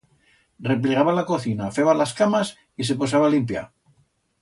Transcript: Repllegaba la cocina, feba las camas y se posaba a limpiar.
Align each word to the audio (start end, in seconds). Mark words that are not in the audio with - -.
Repllegaba 0.69 1.13
la 1.17 1.25
cocina, 1.27 1.69
feba 1.77 1.97
las 1.99 2.17
camas 2.23 2.55
y 2.75 2.89
se 2.91 2.99
posaba 3.03 3.27
a 3.27 3.35
limpiar. 3.39 3.71